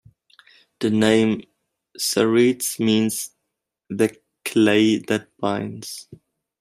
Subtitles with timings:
[0.79, 1.43] The name
[1.95, 3.35] "Seretse" means
[3.87, 6.07] "the clay that binds".